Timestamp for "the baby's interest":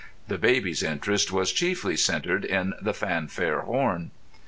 0.29-1.31